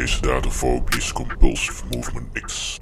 [0.00, 2.78] deze data for Obese Compulsive Movement X.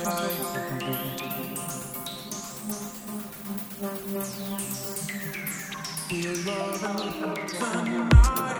[0.00, 0.08] Feel
[6.46, 6.80] love
[7.50, 8.59] from your.